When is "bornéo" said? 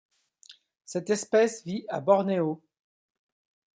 2.01-2.63